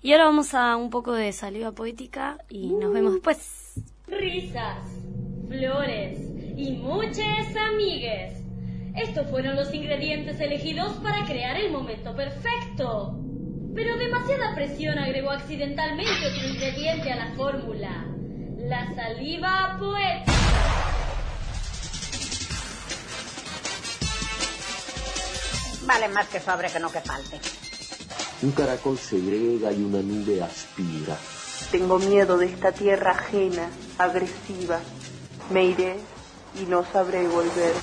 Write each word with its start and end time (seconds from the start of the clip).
Y 0.00 0.12
ahora 0.12 0.26
vamos 0.26 0.54
a 0.54 0.76
un 0.76 0.90
poco 0.90 1.12
de 1.12 1.32
saliva 1.32 1.72
poética 1.72 2.38
y 2.48 2.68
nos 2.68 2.92
vemos 2.92 3.14
después. 3.14 3.74
Risas, 4.06 4.78
flores 5.48 6.20
y 6.56 6.72
muchas 6.72 7.56
amigues. 7.56 8.34
Estos 8.94 9.28
fueron 9.28 9.56
los 9.56 9.72
ingredientes 9.74 10.40
elegidos 10.40 10.92
para 11.02 11.24
crear 11.26 11.56
el 11.56 11.72
momento 11.72 12.14
perfecto. 12.14 13.18
Pero 13.74 13.96
demasiada 13.96 14.54
presión 14.54 14.98
agregó 14.98 15.30
accidentalmente 15.30 16.26
otro 16.26 16.48
ingrediente 16.48 17.12
a 17.12 17.16
la 17.16 17.34
fórmula. 17.34 18.06
La 18.58 18.94
saliva 18.94 19.76
poética. 19.78 20.32
Vale 25.86 26.08
más 26.08 26.28
que 26.28 26.40
sobre 26.40 26.68
que 26.70 26.80
no 26.80 26.90
que 26.90 27.00
falte. 27.00 27.67
Un 28.40 28.52
caracol 28.52 28.96
segrega 28.96 29.72
y 29.72 29.82
una 29.82 30.00
nube 30.00 30.40
aspira. 30.42 31.16
Tengo 31.72 31.98
miedo 31.98 32.38
de 32.38 32.46
esta 32.46 32.70
tierra 32.70 33.10
ajena, 33.10 33.68
agresiva. 33.98 34.78
Me 35.50 35.64
iré 35.64 35.96
y 36.60 36.66
no 36.66 36.84
sabré 36.84 37.26
volver. 37.26 37.74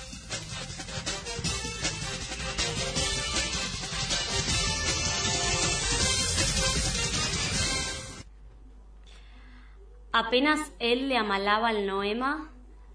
Apenas 10.14 10.72
él 10.80 11.10
le 11.10 11.18
amalaba 11.18 11.72
el 11.72 11.86
noema, 11.86 12.50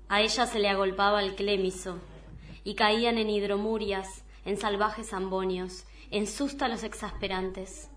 a 0.08 0.22
ella 0.22 0.46
se 0.46 0.58
le 0.58 0.70
agolpaba 0.70 1.22
el 1.22 1.34
clémiso, 1.34 1.98
y 2.64 2.74
caían 2.74 3.18
en 3.18 3.28
hidromurias, 3.28 4.24
en 4.46 4.56
salvajes 4.56 5.12
ambonios, 5.12 5.84
en 6.10 6.26
sústalos 6.26 6.82
exasperantes. 6.82 7.90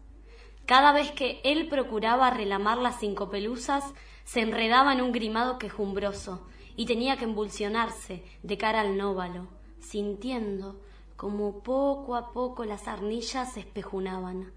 Cada 0.65 0.93
vez 0.93 1.11
que 1.11 1.41
él 1.43 1.67
procuraba 1.67 2.29
relamar 2.29 2.77
las 2.77 2.99
cinco 2.99 3.29
pelusas, 3.29 3.83
se 4.23 4.41
enredaba 4.41 4.93
en 4.93 5.01
un 5.01 5.11
grimado 5.11 5.57
quejumbroso, 5.57 6.47
y 6.75 6.85
tenía 6.85 7.17
que 7.17 7.25
embulsionarse 7.25 8.23
de 8.41 8.57
cara 8.57 8.81
al 8.81 8.97
nóvalo, 8.97 9.47
sintiendo 9.79 10.81
como 11.15 11.59
poco 11.59 12.15
a 12.15 12.31
poco 12.31 12.65
las 12.65 12.87
arnillas 12.87 13.53
se 13.53 13.59
espejunaban, 13.61 14.51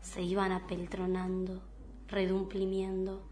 se 0.00 0.22
iban 0.22 0.52
apeltronando, 0.52 1.62
redumplimiendo, 2.08 3.22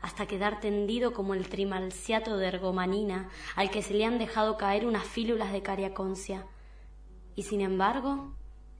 hasta 0.00 0.26
quedar 0.26 0.60
tendido 0.60 1.12
como 1.12 1.34
el 1.34 1.48
trimalciato 1.48 2.36
de 2.36 2.48
ergomanina 2.48 3.28
al 3.54 3.70
que 3.70 3.82
se 3.82 3.94
le 3.94 4.04
han 4.04 4.18
dejado 4.18 4.56
caer 4.56 4.86
unas 4.86 5.04
fílulas 5.04 5.52
de 5.52 5.62
cariaconcia. 5.62 6.46
Y 7.36 7.44
sin 7.44 7.60
embargo, 7.60 8.32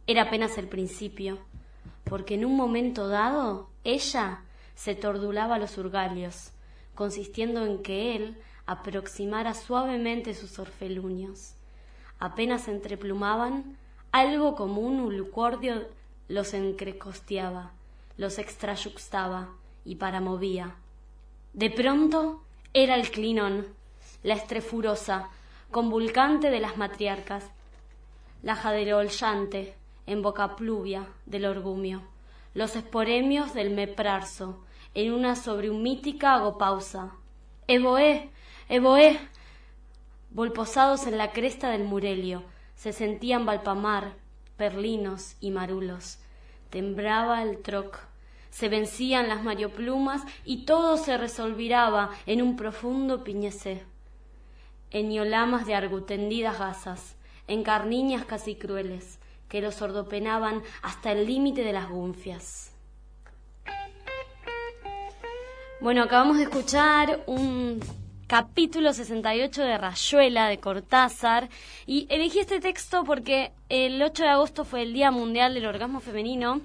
era 0.06 0.22
apenas 0.22 0.58
el 0.58 0.68
principio, 0.68 1.38
porque 2.04 2.34
en 2.34 2.44
un 2.44 2.56
momento 2.56 3.08
dado 3.08 3.70
ella 3.84 4.42
se 4.74 4.94
tordulaba 4.94 5.58
los 5.58 5.78
urgalios, 5.78 6.52
consistiendo 6.94 7.64
en 7.64 7.82
que 7.82 8.16
él 8.16 8.38
aproximara 8.66 9.54
suavemente 9.54 10.34
sus 10.34 10.58
orfeluños. 10.58 11.54
Apenas 12.18 12.68
entreplumaban, 12.68 13.76
algo 14.12 14.54
como 14.54 14.80
un 14.82 15.00
ulcordio 15.00 15.86
los 16.28 16.54
encrecosteaba, 16.54 17.72
los 18.16 18.38
extrayuxtaba 18.38 19.50
y 19.84 19.96
paramovía. 19.96 20.76
De 21.52 21.70
pronto 21.70 22.42
era 22.74 22.94
el 22.94 23.10
clinón, 23.10 23.66
la 24.22 24.34
estrefurosa, 24.34 25.28
convulcante 25.70 26.50
de 26.50 26.60
las 26.60 26.76
matriarcas, 26.76 27.44
la 28.42 28.54
jaderollante, 28.54 29.74
en 30.06 30.22
boca 30.22 30.56
pluvia 30.56 31.06
del 31.26 31.44
orgumio, 31.44 32.02
los 32.54 32.76
esporemios 32.76 33.54
del 33.54 33.70
meprarso, 33.70 34.64
en 34.94 35.12
una 35.12 35.36
sobrehumítica 35.36 36.34
agopausa. 36.34 37.12
¡Evoé! 37.66 38.30
¡Evoé! 38.68 39.18
Volposados 40.30 41.06
en 41.06 41.18
la 41.18 41.32
cresta 41.32 41.70
del 41.70 41.84
Murelio, 41.84 42.42
se 42.74 42.92
sentían 42.92 43.46
valpamar, 43.46 44.14
perlinos 44.56 45.36
y 45.40 45.50
marulos. 45.50 46.18
Tembraba 46.70 47.42
el 47.42 47.58
troc 47.62 48.12
se 48.52 48.68
vencían 48.68 49.28
las 49.28 49.42
marioplumas 49.42 50.22
y 50.44 50.66
todo 50.66 50.98
se 50.98 51.16
resolviraba 51.16 52.10
en 52.26 52.42
un 52.42 52.56
profundo 52.56 53.24
piñecé. 53.24 53.82
En 54.90 55.10
iolamas 55.10 55.66
de 55.66 55.74
argutendidas 55.74 56.58
gasas, 56.58 57.16
en 57.48 57.62
carniñas 57.62 58.26
casi 58.26 58.54
crueles, 58.54 59.18
que 59.52 59.60
los 59.60 59.74
sordopenaban 59.74 60.62
hasta 60.80 61.12
el 61.12 61.26
límite 61.26 61.62
de 61.62 61.74
las 61.74 61.90
gunfias. 61.90 62.72
Bueno, 65.78 66.02
acabamos 66.02 66.38
de 66.38 66.44
escuchar 66.44 67.20
un 67.26 67.78
capítulo 68.26 68.94
68 68.94 69.62
de 69.62 69.76
Rayuela 69.76 70.48
de 70.48 70.56
Cortázar 70.56 71.50
y 71.84 72.06
elegí 72.08 72.38
este 72.38 72.60
texto 72.60 73.04
porque 73.04 73.52
el 73.68 74.02
8 74.02 74.22
de 74.22 74.28
agosto 74.30 74.64
fue 74.64 74.84
el 74.84 74.94
Día 74.94 75.10
Mundial 75.10 75.52
del 75.52 75.66
Orgasmo 75.66 76.00
Femenino 76.00 76.62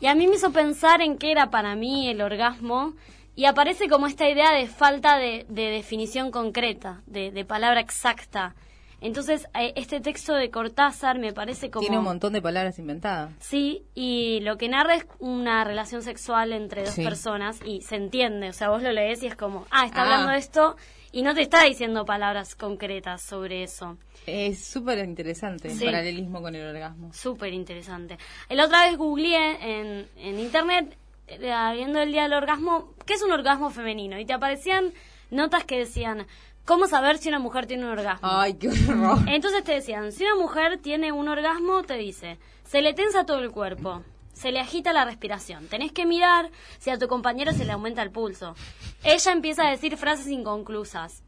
y 0.00 0.08
a 0.08 0.16
mí 0.16 0.26
me 0.26 0.34
hizo 0.34 0.50
pensar 0.50 1.02
en 1.02 1.18
qué 1.18 1.30
era 1.30 1.50
para 1.50 1.76
mí 1.76 2.08
el 2.08 2.20
orgasmo 2.20 2.94
y 3.36 3.44
aparece 3.44 3.88
como 3.88 4.08
esta 4.08 4.28
idea 4.28 4.52
de 4.52 4.66
falta 4.66 5.16
de, 5.16 5.46
definición 5.48 6.32
concreta, 6.32 7.02
de, 7.06 7.44
palabra 7.44 7.78
exacta. 7.78 8.56
Entonces, 9.00 9.46
eh, 9.54 9.72
este 9.76 10.00
texto 10.00 10.34
de 10.34 10.50
Cortázar 10.50 11.18
me 11.18 11.32
parece 11.32 11.70
como... 11.70 11.82
Tiene 11.82 11.98
un 11.98 12.04
montón 12.04 12.32
de 12.32 12.40
palabras 12.40 12.78
inventadas. 12.78 13.32
Sí, 13.40 13.84
y 13.94 14.40
lo 14.40 14.56
que 14.56 14.68
narra 14.68 14.94
es 14.94 15.06
una 15.18 15.64
relación 15.64 16.02
sexual 16.02 16.52
entre 16.52 16.84
dos 16.84 16.96
personas 16.96 17.60
y 17.64 17.82
se 17.82 17.96
entiende. 17.96 18.48
O 18.48 18.52
sea, 18.52 18.70
vos 18.70 18.82
lo 18.82 18.92
lees 18.92 19.22
y 19.22 19.26
es 19.26 19.36
como, 19.36 19.66
ah, 19.70 19.84
está 19.86 20.02
hablando 20.02 20.30
ah. 20.30 20.32
de 20.32 20.38
esto 20.38 20.76
y 21.12 21.22
no 21.22 21.34
te 21.34 21.42
está 21.42 21.64
diciendo 21.64 22.04
palabras 22.04 22.54
concretas 22.54 23.22
sobre 23.22 23.62
eso. 23.62 23.96
Es 24.26 24.64
súper 24.64 24.98
interesante 24.98 25.70
el 25.70 25.78
paralelismo 25.78 26.42
con 26.42 26.54
el 26.54 26.66
orgasmo. 26.66 27.12
Súper 27.12 27.52
interesante. 27.52 28.18
La 28.48 28.64
otra 28.64 28.86
vez 28.86 28.96
googleé 28.96 29.56
en, 29.60 30.08
en 30.16 30.40
internet, 30.40 30.96
eh, 31.28 31.72
viendo 31.74 32.00
el 32.00 32.12
día 32.12 32.24
del 32.24 32.32
orgasmo, 32.32 32.92
¿qué 33.04 33.14
es 33.14 33.22
un 33.22 33.32
orgasmo 33.32 33.70
femenino? 33.70 34.18
Y 34.18 34.24
te 34.24 34.32
aparecían 34.32 34.92
notas 35.30 35.64
que 35.64 35.78
decían, 35.78 36.26
¿cómo 36.66 36.86
saber 36.86 37.16
si 37.16 37.30
una 37.30 37.38
mujer 37.38 37.66
tiene 37.66 37.84
un 37.84 37.92
orgasmo? 37.92 38.28
Ay, 38.30 38.54
qué 38.54 38.68
horror. 38.68 39.20
Entonces 39.28 39.64
te 39.64 39.72
decían, 39.72 40.12
si 40.12 40.24
una 40.24 40.34
mujer 40.34 40.78
tiene 40.78 41.12
un 41.12 41.28
orgasmo, 41.28 41.82
te 41.82 41.94
dice, 41.94 42.38
se 42.64 42.82
le 42.82 42.92
tensa 42.92 43.24
todo 43.24 43.38
el 43.38 43.50
cuerpo 43.50 44.02
se 44.36 44.52
le 44.52 44.60
agita 44.60 44.92
la 44.92 45.06
respiración. 45.06 45.66
Tenés 45.66 45.92
que 45.92 46.04
mirar 46.04 46.50
si 46.78 46.90
a 46.90 46.98
tu 46.98 47.08
compañero 47.08 47.52
se 47.52 47.64
le 47.64 47.72
aumenta 47.72 48.02
el 48.02 48.10
pulso. 48.10 48.54
Ella 49.02 49.32
empieza 49.32 49.66
a 49.66 49.70
decir 49.70 49.96
frases 49.96 50.26
inconclusas. 50.26 51.22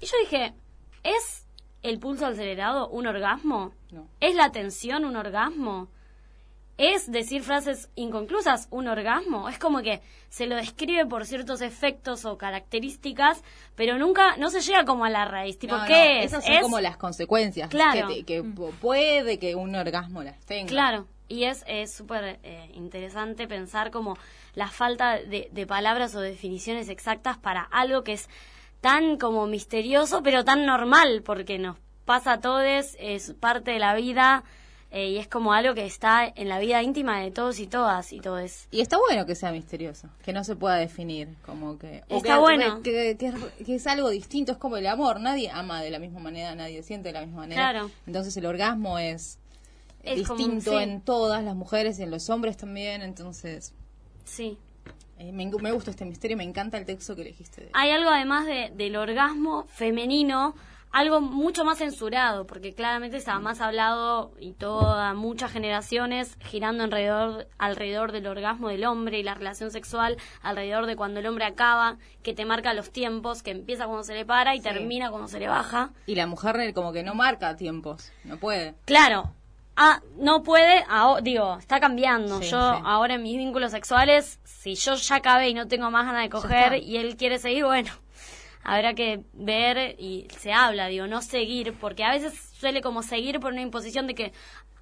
Y 0.00 0.06
yo 0.06 0.12
dije, 0.20 0.54
¿es 1.02 1.48
el 1.82 1.98
pulso 1.98 2.24
acelerado 2.24 2.88
un 2.88 3.08
orgasmo? 3.08 3.72
No. 3.90 4.06
¿Es 4.20 4.36
la 4.36 4.52
tensión 4.52 5.04
un 5.04 5.16
orgasmo? 5.16 5.88
¿Es 6.78 7.10
decir 7.10 7.42
frases 7.42 7.90
inconclusas 7.94 8.66
un 8.70 8.88
orgasmo? 8.88 9.48
Es 9.48 9.58
como 9.58 9.82
que 9.82 10.00
se 10.30 10.46
lo 10.46 10.56
describe 10.56 11.06
por 11.06 11.26
ciertos 11.26 11.60
efectos 11.60 12.24
o 12.24 12.38
características, 12.38 13.42
pero 13.74 13.98
nunca, 13.98 14.36
no 14.38 14.50
se 14.50 14.60
llega 14.60 14.84
como 14.84 15.04
a 15.04 15.10
la 15.10 15.26
raíz. 15.26 15.58
Tipo, 15.58 15.76
¿qué 15.86 16.20
es? 16.20 16.32
Esas 16.32 16.44
son 16.44 16.60
como 16.62 16.80
las 16.80 16.96
consecuencias. 16.96 17.68
Claro. 17.68 18.08
Que, 18.26 18.42
puede 18.80 19.38
que 19.38 19.54
un 19.54 19.74
orgasmo 19.74 20.22
las 20.22 20.40
tenga. 20.46 20.68
Claro. 20.68 21.06
Y 21.28 21.44
es 21.44 21.64
súper 21.90 22.40
eh, 22.42 22.70
interesante 22.74 23.46
pensar 23.46 23.90
como 23.90 24.18
la 24.54 24.68
falta 24.68 25.18
de, 25.18 25.66
palabras 25.66 26.14
o 26.14 26.20
definiciones 26.20 26.88
exactas 26.88 27.38
para 27.38 27.62
algo 27.62 28.04
que 28.04 28.12
es 28.12 28.28
tan 28.80 29.16
como 29.16 29.46
misterioso, 29.46 30.22
pero 30.22 30.44
tan 30.44 30.66
normal, 30.66 31.22
porque 31.24 31.58
nos 31.58 31.76
pasa 32.04 32.34
a 32.34 32.40
todos, 32.40 32.96
es 32.98 33.34
parte 33.40 33.70
de 33.70 33.78
la 33.78 33.94
vida. 33.94 34.44
Eh, 34.94 35.08
y 35.08 35.18
es 35.18 35.26
como 35.26 35.54
algo 35.54 35.74
que 35.74 35.86
está 35.86 36.26
en 36.26 36.48
la 36.48 36.58
vida 36.58 36.82
íntima 36.82 37.18
de 37.20 37.30
todos 37.30 37.58
y 37.60 37.66
todas 37.66 38.12
y 38.12 38.20
todo 38.20 38.38
es 38.38 38.68
y 38.70 38.82
está 38.82 38.98
bueno 38.98 39.24
que 39.24 39.34
sea 39.34 39.50
misterioso 39.50 40.10
que 40.22 40.34
no 40.34 40.44
se 40.44 40.54
pueda 40.54 40.76
definir 40.76 41.34
como 41.46 41.78
que 41.78 42.02
está 42.10 42.38
bueno 42.38 42.82
que, 42.82 43.16
es 43.66 43.86
algo 43.86 44.10
distinto 44.10 44.52
es 44.52 44.58
como 44.58 44.76
el 44.76 44.86
amor 44.86 45.18
nadie 45.18 45.50
ama 45.50 45.80
de 45.80 45.88
la 45.88 45.98
misma 45.98 46.20
manera 46.20 46.54
nadie 46.54 46.82
siente 46.82 47.08
de 47.08 47.14
la 47.14 47.22
misma 47.22 47.40
manera 47.40 47.70
claro. 47.70 47.90
entonces 48.06 48.36
el 48.36 48.44
orgasmo 48.44 48.98
es 48.98 49.38
distinto 50.04 50.80
en 50.80 51.00
todas 51.00 51.42
las 51.44 51.54
mujeres 51.54 51.98
y 51.98 52.02
en 52.02 52.10
los 52.10 52.28
hombres 52.30 52.56
también, 52.56 53.02
entonces... 53.02 53.74
Sí. 54.24 54.58
Eh, 55.18 55.32
me, 55.32 55.46
gusta 55.72 55.90
este 55.90 56.04
misterio, 56.04 56.36
me 56.36 56.44
encanta 56.44 56.78
el 56.78 56.84
texto 56.84 57.14
que 57.14 57.22
elegiste. 57.22 57.70
Hay 57.74 57.90
algo 57.90 58.10
además 58.10 58.46
de, 58.46 58.72
del 58.74 58.96
orgasmo 58.96 59.64
femenino, 59.68 60.54
algo 60.92 61.20
mucho 61.20 61.64
más 61.64 61.78
censurado, 61.78 62.46
porque 62.46 62.74
claramente 62.74 63.16
estaba 63.16 63.40
más 63.40 63.60
hablado 63.60 64.32
y 64.38 64.52
toda, 64.52 65.14
muchas 65.14 65.50
generaciones 65.50 66.36
girando 66.40 66.84
alrededor, 66.84 67.48
alrededor 67.58 68.12
del 68.12 68.26
orgasmo 68.26 68.68
del 68.68 68.84
hombre 68.84 69.18
y 69.18 69.22
la 69.22 69.34
relación 69.34 69.70
sexual, 69.70 70.18
alrededor 70.42 70.86
de 70.86 70.94
cuando 70.94 71.20
el 71.20 71.26
hombre 71.26 71.46
acaba, 71.46 71.96
que 72.22 72.34
te 72.34 72.44
marca 72.44 72.74
los 72.74 72.90
tiempos, 72.90 73.42
que 73.42 73.50
empieza 73.50 73.86
cuando 73.86 74.04
se 74.04 74.14
le 74.14 74.26
para 74.26 74.54
y 74.54 74.60
termina 74.60 75.10
cuando 75.10 75.28
se 75.28 75.40
le 75.40 75.48
baja. 75.48 75.90
Y 76.06 76.14
la 76.14 76.26
mujer 76.26 76.52
como 76.74 76.92
que 76.92 77.02
no 77.02 77.14
marca 77.14 77.56
tiempos, 77.56 78.12
no 78.24 78.36
puede. 78.36 78.74
Claro, 78.84 79.32
ah, 79.76 80.02
no 80.16 80.42
puede, 80.42 80.84
digo, 81.22 81.56
está 81.58 81.80
cambiando. 81.80 82.40
yo 82.42 82.58
ahora 82.58 83.14
en 83.14 83.22
mis 83.22 83.38
vínculos 83.38 83.70
sexuales, 83.70 84.40
si 84.44 84.74
yo 84.74 84.94
ya 84.94 85.16
acabé 85.16 85.48
y 85.48 85.54
no 85.54 85.68
tengo 85.68 85.90
más 85.90 86.04
ganas 86.04 86.22
de 86.22 86.30
coger 86.30 86.82
y 86.82 86.98
él 86.98 87.16
quiere 87.16 87.38
seguir, 87.38 87.64
bueno, 87.64 87.90
habrá 88.62 88.94
que 88.94 89.22
ver 89.32 89.96
y 89.98 90.26
se 90.38 90.52
habla, 90.52 90.86
digo, 90.86 91.06
no 91.06 91.22
seguir, 91.22 91.74
porque 91.74 92.04
a 92.04 92.10
veces 92.10 92.38
suele 92.58 92.80
como 92.80 93.02
seguir 93.02 93.40
por 93.40 93.52
una 93.52 93.62
imposición 93.62 94.06
de 94.06 94.14
que, 94.14 94.32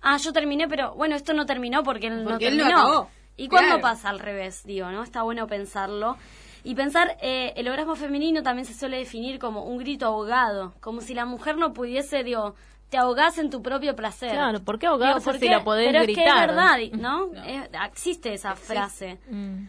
ah, 0.03 0.17
yo 0.19 0.33
terminé, 0.33 0.69
pero 0.69 0.95
bueno, 0.95 1.17
esto 1.17 1.33
no 1.33 1.47
terminó 1.47 1.83
porque 1.83 2.09
él 2.09 2.25
no 2.25 2.39
terminó. 2.39 3.09
¿Y 3.37 3.49
cuándo 3.49 3.81
pasa 3.81 4.11
al 4.11 4.19
revés? 4.19 4.65
Digo, 4.65 4.91
¿no? 4.91 5.03
Está 5.03 5.23
bueno 5.23 5.47
pensarlo. 5.47 6.19
Y 6.63 6.75
pensar, 6.75 7.17
eh, 7.23 7.55
el 7.57 7.69
orgasmo 7.69 7.97
femenino 7.97 8.43
también 8.43 8.67
se 8.67 8.75
suele 8.75 8.99
definir 8.99 9.39
como 9.39 9.65
un 9.65 9.79
grito 9.79 10.05
ahogado, 10.05 10.75
como 10.81 11.01
si 11.01 11.15
la 11.15 11.25
mujer 11.25 11.57
no 11.57 11.73
pudiese, 11.73 12.23
digo, 12.23 12.55
te 12.91 12.99
ahogas 12.99 13.39
en 13.39 13.49
tu 13.49 13.63
propio 13.63 13.97
placer. 13.97 14.33
Claro, 14.33 14.61
¿por 14.63 14.79
qué 14.79 14.87
ahogarse 14.87 15.39
si 15.39 15.49
la 15.49 15.65
podés 15.65 15.91
Pero 15.91 16.03
gritar? 16.03 16.27
es 16.27 16.33
que 16.33 16.39
es 16.39 16.47
verdad, 16.47 16.79
¿no? 17.01 17.31
existe 17.87 18.35
esa 18.35 18.57
frase. 18.57 19.19
Mm. 19.31 19.69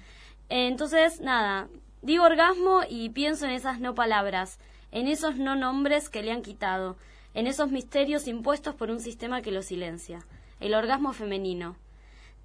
entonces, 0.50 1.22
nada, 1.22 1.69
digo 2.01 2.25
orgasmo 2.25 2.81
y 2.89 3.09
pienso 3.09 3.45
en 3.45 3.51
esas 3.51 3.80
no 3.80 3.95
palabras, 3.95 4.59
en 4.92 5.07
esos 5.07 5.38
no 5.38 5.56
nombres 5.56 6.09
que 6.09 6.24
le 6.24 6.31
han 6.31 6.42
quitado, 6.42 6.98
en 7.33 7.48
esos 7.48 7.71
misterios 7.71 8.27
impuestos 8.27 8.75
por 8.75 8.89
un 8.92 9.00
sistema 9.00 9.42
que 9.42 9.51
lo 9.51 9.62
silencia. 9.62 10.25
El 10.59 10.74
orgasmo 10.74 11.13
femenino 11.13 11.75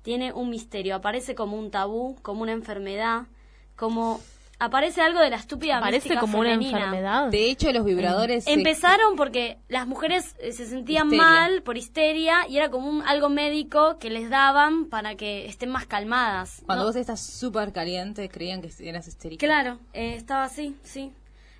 tiene 0.02 0.32
un 0.32 0.50
misterio, 0.50 0.94
aparece 0.94 1.34
como 1.34 1.58
un 1.58 1.70
tabú, 1.70 2.16
como 2.22 2.42
una 2.42 2.52
enfermedad, 2.52 3.26
como 3.74 4.20
aparece 4.58 5.00
algo 5.00 5.20
de 5.20 5.30
la 5.30 5.36
estúpida 5.36 5.80
Parece 5.80 6.16
como 6.16 6.38
una 6.38 6.54
enfermedad. 6.54 7.28
De 7.28 7.50
hecho, 7.50 7.72
los 7.72 7.84
vibradores 7.84 8.46
empezaron 8.46 9.16
porque 9.16 9.58
las 9.68 9.86
mujeres 9.86 10.34
eh, 10.38 10.52
se 10.52 10.66
sentían 10.66 11.08
mal 11.08 11.62
por 11.62 11.76
histeria 11.76 12.46
y 12.48 12.56
era 12.56 12.70
como 12.70 12.88
un, 12.88 13.02
algo 13.02 13.28
médico 13.28 13.98
que 13.98 14.10
les 14.10 14.30
daban 14.30 14.86
para 14.86 15.16
que 15.16 15.46
estén 15.46 15.70
más 15.70 15.86
calmadas. 15.86 16.62
Cuando 16.66 16.84
vos 16.84 16.96
estás 16.96 17.20
súper 17.20 17.72
caliente, 17.72 18.28
creían 18.28 18.62
que 18.62 18.70
eras 18.80 19.06
histérica. 19.08 19.46
Claro, 19.46 19.78
eh, 19.92 20.14
estaba 20.16 20.44
así, 20.44 20.76
sí. 20.82 21.12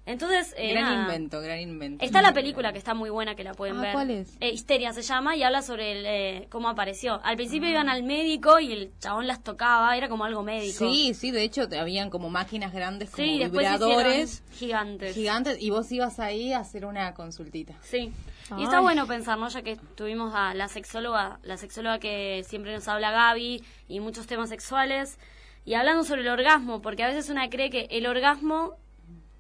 Entonces, 0.07 0.55
eh, 0.57 0.71
gran 0.71 1.01
invento, 1.01 1.41
gran 1.41 1.59
invento. 1.59 2.05
Está 2.05 2.23
la 2.23 2.33
película 2.33 2.73
que 2.73 2.79
está 2.79 2.95
muy 2.95 3.11
buena 3.11 3.35
que 3.35 3.43
la 3.43 3.55
pueden 3.55 3.77
ah, 3.79 3.83
ver. 3.83 3.93
¿Cuál 3.93 4.11
es? 4.13 4.37
Eh, 4.39 4.51
Histeria 4.51 4.93
se 4.93 5.03
llama 5.03 5.37
y 5.37 5.43
habla 5.43 5.63
sobre 5.63 5.93
el, 5.93 6.07
eh, 6.07 6.49
cómo 6.49 6.69
apareció. 6.69 7.21
Al 7.25 7.35
principio 7.37 7.69
iban 7.69 7.89
al 7.89 8.05
médico 8.05 8.61
y 8.61 8.73
el 8.73 8.93
chabón 9.01 9.27
las 9.27 9.43
tocaba, 9.43 9.97
era 9.97 10.09
como 10.09 10.25
algo 10.25 10.45
médico. 10.45 10.79
Sí, 10.79 11.13
sí, 11.13 11.33
de 11.33 11.43
hecho 11.43 11.69
habían 11.77 12.09
como 12.09 12.31
máquinas 12.31 12.73
grandes 12.73 13.11
como 13.11 13.27
vibradores 13.27 14.45
gigantes. 14.53 15.13
Gigantes 15.13 15.61
y 15.61 15.71
vos 15.71 15.91
ibas 15.91 16.21
ahí 16.21 16.53
a 16.53 16.61
hacer 16.61 16.87
una 16.87 17.13
consultita. 17.13 17.75
Sí. 17.83 18.13
Y 18.57 18.63
está 18.63 18.79
bueno 18.79 19.09
pensar, 19.09 19.37
¿no? 19.39 19.49
Ya 19.49 19.63
que 19.63 19.77
tuvimos 19.97 20.33
a 20.37 20.55
la 20.55 20.69
sexóloga, 20.69 21.41
la 21.43 21.57
sexóloga 21.57 21.99
que 21.99 22.45
siempre 22.47 22.73
nos 22.73 22.87
habla 22.87 23.11
Gaby 23.11 23.61
y 23.89 23.99
muchos 23.99 24.29
temas 24.29 24.51
sexuales 24.51 25.19
y 25.65 25.75
hablando 25.75 26.05
sobre 26.05 26.21
el 26.21 26.29
orgasmo, 26.29 26.81
porque 26.81 27.03
a 27.03 27.09
veces 27.09 27.29
una 27.29 27.51
cree 27.51 27.71
que 27.71 27.89
el 27.91 28.07
orgasmo 28.07 28.77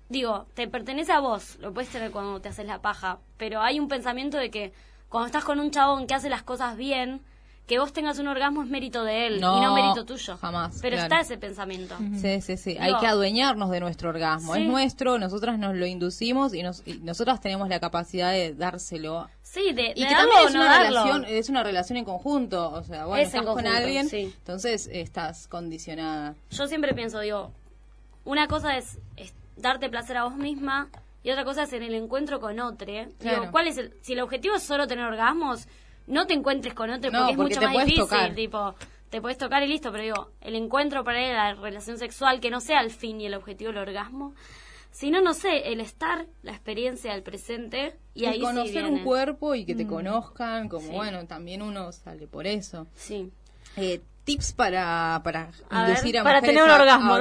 digo, 0.08 0.46
te 0.54 0.68
pertenece 0.68 1.12
a 1.12 1.20
vos, 1.20 1.58
lo 1.60 1.72
puedes 1.72 1.90
tener 1.90 2.10
cuando 2.10 2.40
te 2.40 2.48
haces 2.48 2.66
la 2.66 2.80
paja, 2.80 3.18
pero 3.36 3.60
hay 3.60 3.80
un 3.80 3.88
pensamiento 3.88 4.36
de 4.38 4.50
que 4.50 4.72
cuando 5.08 5.26
estás 5.26 5.44
con 5.44 5.60
un 5.60 5.70
chabón 5.70 6.06
que 6.06 6.14
hace 6.14 6.28
las 6.28 6.42
cosas 6.42 6.76
bien, 6.76 7.20
que 7.66 7.80
vos 7.80 7.92
tengas 7.92 8.18
un 8.20 8.28
orgasmo 8.28 8.62
es 8.62 8.68
mérito 8.68 9.02
de 9.02 9.26
él 9.26 9.36
y 9.38 9.40
no 9.40 9.74
mérito 9.74 10.04
tuyo. 10.04 10.36
Jamás. 10.36 10.78
Pero 10.80 10.96
está 10.96 11.20
ese 11.20 11.36
pensamiento. 11.36 11.96
Sí, 12.20 12.40
sí, 12.40 12.56
sí. 12.56 12.76
Hay 12.78 12.96
que 12.98 13.06
adueñarnos 13.06 13.70
de 13.70 13.80
nuestro 13.80 14.10
orgasmo. 14.10 14.54
Es 14.54 14.66
nuestro, 14.66 15.18
nosotras 15.18 15.58
nos 15.58 15.74
lo 15.74 15.84
inducimos 15.84 16.54
y, 16.54 16.62
nos, 16.62 16.86
nosotras 17.02 17.40
tenemos 17.40 17.68
la 17.68 17.80
capacidad 17.80 18.30
de 18.30 18.54
dárselo. 18.54 19.28
Sí, 19.42 19.72
de, 19.72 19.92
y 19.96 20.06
que 20.06 20.14
también 20.14 20.46
es 20.46 20.54
una 20.54 20.82
relación, 20.82 21.24
es 21.24 21.48
una 21.48 21.62
relación 21.64 21.96
en 21.98 22.04
conjunto. 22.04 22.70
O 22.70 22.84
sea, 22.84 23.06
bueno, 23.06 23.24
estás 23.24 23.44
con 23.44 23.66
alguien, 23.66 24.08
entonces 24.12 24.88
estás 24.92 25.48
condicionada. 25.48 26.36
Yo 26.50 26.68
siempre 26.68 26.94
pienso, 26.94 27.18
digo, 27.18 27.50
una 28.24 28.46
cosa 28.46 28.76
es 28.76 28.98
darte 29.56 29.88
placer 29.88 30.16
a 30.16 30.24
vos 30.24 30.36
misma 30.36 30.88
y 31.22 31.30
otra 31.30 31.44
cosa 31.44 31.64
es 31.64 31.72
en 31.72 31.82
el 31.82 31.94
encuentro 31.94 32.38
con 32.38 32.60
otro. 32.60 32.86
Digo, 32.86 33.50
¿cuál 33.50 33.66
es 33.66 33.78
el, 33.78 33.92
si 34.00 34.12
el 34.12 34.20
objetivo 34.20 34.54
es 34.54 34.62
solo 34.62 34.86
tener 34.86 35.04
orgasmos, 35.04 35.66
no 36.06 36.26
te 36.26 36.34
encuentres 36.34 36.74
con 36.74 36.90
otro 36.90 37.10
porque 37.10 37.32
es 37.32 37.36
mucho 37.36 37.60
más 37.62 37.84
difícil, 37.84 38.34
tipo, 38.34 38.74
te 39.10 39.20
puedes 39.20 39.38
tocar 39.38 39.62
y 39.62 39.66
listo, 39.66 39.90
pero 39.90 40.04
digo, 40.04 40.30
el 40.40 40.54
encuentro 40.54 41.02
para 41.04 41.20
la 41.32 41.54
relación 41.54 41.98
sexual, 41.98 42.40
que 42.40 42.50
no 42.50 42.60
sea 42.60 42.80
el 42.80 42.90
fin 42.90 43.20
y 43.20 43.26
el 43.26 43.34
objetivo 43.34 43.72
del 43.72 43.78
orgasmo, 43.78 44.34
sino, 44.90 45.20
no 45.20 45.34
sé, 45.34 45.72
el 45.72 45.80
estar, 45.80 46.26
la 46.42 46.52
experiencia 46.52 47.12
del 47.12 47.22
presente 47.22 47.96
y, 48.14 48.24
ahí 48.26 48.40
conocer 48.40 48.84
un 48.84 49.04
cuerpo 49.04 49.54
y 49.54 49.64
que 49.64 49.74
te 49.74 49.84
mm. 49.84 49.88
conozcan, 49.88 50.68
como 50.68 50.88
bueno, 50.90 51.26
también 51.26 51.60
uno 51.60 51.92
sale 51.92 52.26
por 52.26 52.46
eso. 52.46 52.86
Sí. 52.94 53.30
Eh, 53.76 54.00
tips 54.26 54.52
para, 54.52 55.20
para 55.22 55.50
inducir 55.70 56.18
a, 56.18 56.24
para 56.24 56.40
tener 56.42 56.62
un 56.62 56.68
orgasmo, 56.68 57.16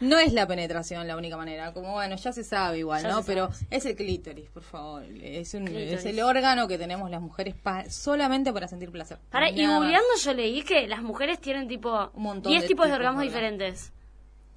¿no? 0.00 0.18
es 0.18 0.32
la 0.34 0.46
penetración 0.46 1.08
la 1.08 1.16
única 1.16 1.38
manera, 1.38 1.72
como 1.72 1.92
bueno, 1.92 2.16
ya 2.16 2.32
se 2.32 2.44
sabe 2.44 2.78
igual, 2.80 3.02
¿no? 3.04 3.22
Pero 3.24 3.48
es 3.70 3.86
el 3.86 3.96
clítoris, 3.96 4.50
por 4.50 4.62
favor. 4.62 5.04
Es, 5.04 5.54
un, 5.54 5.66
es 5.68 6.04
el 6.04 6.20
órgano 6.20 6.68
que 6.68 6.76
tenemos 6.76 7.10
las 7.10 7.22
mujeres 7.22 7.56
solamente 7.88 8.52
para 8.52 8.68
sentir 8.68 8.90
placer. 8.90 9.18
Para, 9.30 9.48
y 9.48 9.66
googleando 9.66 10.10
yo 10.22 10.34
leí 10.34 10.62
que 10.62 10.86
las 10.86 11.02
mujeres 11.02 11.40
tienen 11.40 11.66
tipo 11.66 12.10
un 12.12 12.22
montón 12.22 12.52
10 12.52 12.66
tipos 12.66 12.86
de 12.88 12.92
orgasmos 12.92 13.22
diferentes. 13.22 13.92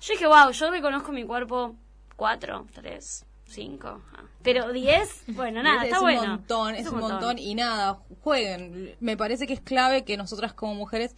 Yo 0.01 0.13
dije, 0.13 0.28
wow, 0.28 0.51
yo 0.51 0.69
reconozco 0.69 1.13
mi 1.13 1.24
cuerpo 1.24 1.74
4, 2.18 2.68
3, 2.74 3.25
5. 3.48 3.88
Ah. 3.88 4.24
Pero 4.44 4.72
10, 4.72 5.24
bueno, 5.30 5.64
nada, 5.64 5.84
está 5.86 6.02
bueno. 6.02 6.22
Un 6.22 6.30
montón, 6.30 6.76
es, 6.76 6.88
un 6.88 7.00
montón. 7.00 7.40
y 7.40 7.56
nada, 7.56 8.00
jueguen. 8.22 8.96
Me 9.00 9.18
parece 9.18 9.48
que 9.48 9.54
es 9.54 9.62
clave 9.62 10.04
que 10.04 10.18
nosotras 10.18 10.54
como 10.54 10.76
mujeres 10.76 11.16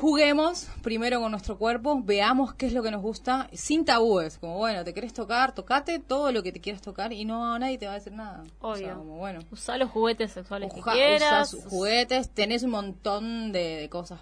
juguemos 0.00 0.66
primero 0.82 1.20
con 1.20 1.30
nuestro 1.30 1.56
cuerpo, 1.56 2.00
veamos 2.02 2.54
qué 2.54 2.66
es 2.66 2.72
lo 2.72 2.82
que 2.82 2.90
nos 2.90 3.00
gusta, 3.00 3.48
sin 3.52 3.84
tabúes, 3.84 4.38
como 4.38 4.58
bueno, 4.58 4.82
te 4.82 4.92
querés 4.92 5.12
tocar, 5.12 5.54
tocate 5.54 6.00
todo 6.00 6.32
lo 6.32 6.42
que 6.42 6.50
te 6.50 6.60
quieras 6.60 6.82
tocar 6.82 7.12
y 7.12 7.24
no 7.24 7.56
nadie 7.58 7.78
te 7.78 7.86
va 7.86 7.92
a 7.92 7.94
decir 7.96 8.12
nada. 8.12 8.42
Obvio. 8.60 8.96
como, 8.98 9.18
bueno, 9.18 9.40
usá 9.52 9.78
los 9.78 9.90
juguetes 9.90 10.32
sexuales 10.32 10.72
que 10.74 10.82
quieras. 10.82 11.56
juguetes, 11.68 12.30
tenés 12.30 12.64
un 12.64 12.70
montón 12.70 13.52
de, 13.52 13.88
cosas, 13.90 14.20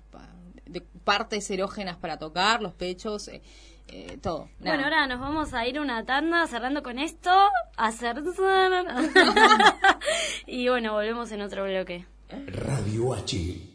de 0.66 0.82
partes 1.04 1.50
erógenas 1.50 1.96
para 1.96 2.18
tocar, 2.18 2.60
los 2.60 2.74
pechos. 2.74 3.28
Eh, 3.28 3.42
eh, 3.88 4.18
todo. 4.20 4.48
Bueno, 4.60 4.84
ahora 4.84 5.06
nos 5.06 5.20
vamos 5.20 5.54
a 5.54 5.66
ir 5.66 5.80
una 5.80 6.04
tanda 6.04 6.46
cerrando 6.46 6.82
con 6.82 6.98
esto, 6.98 7.30
hacer... 7.76 8.22
y 10.46 10.68
bueno, 10.68 10.92
volvemos 10.92 11.32
en 11.32 11.42
otro 11.42 11.64
bloque. 11.64 12.06
Radio 12.46 13.14
H. 13.14 13.72